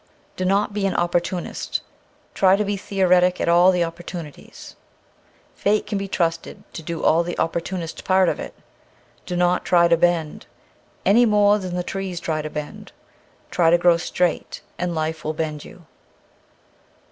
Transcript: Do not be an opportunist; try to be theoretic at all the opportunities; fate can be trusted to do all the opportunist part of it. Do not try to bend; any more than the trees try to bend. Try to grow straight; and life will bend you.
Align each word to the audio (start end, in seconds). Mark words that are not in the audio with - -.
Do 0.35 0.45
not 0.45 0.73
be 0.73 0.87
an 0.87 0.95
opportunist; 0.95 1.81
try 2.33 2.55
to 2.55 2.65
be 2.65 2.75
theoretic 2.75 3.39
at 3.39 3.47
all 3.47 3.69
the 3.71 3.83
opportunities; 3.83 4.75
fate 5.53 5.85
can 5.85 5.99
be 5.99 6.07
trusted 6.07 6.63
to 6.73 6.81
do 6.81 7.03
all 7.03 7.21
the 7.21 7.37
opportunist 7.37 8.03
part 8.03 8.27
of 8.27 8.39
it. 8.39 8.55
Do 9.27 9.35
not 9.35 9.63
try 9.63 9.87
to 9.87 9.97
bend; 9.97 10.47
any 11.05 11.27
more 11.27 11.59
than 11.59 11.75
the 11.75 11.83
trees 11.83 12.19
try 12.19 12.41
to 12.41 12.49
bend. 12.49 12.91
Try 13.51 13.69
to 13.69 13.77
grow 13.77 13.97
straight; 13.97 14.63
and 14.79 14.95
life 14.95 15.23
will 15.23 15.33
bend 15.33 15.63
you. 15.63 15.85